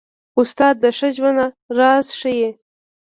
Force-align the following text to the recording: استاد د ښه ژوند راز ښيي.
استاد 0.39 0.75
د 0.83 0.85
ښه 0.97 1.09
ژوند 1.15 1.39
راز 1.77 2.07
ښيي. 2.19 2.49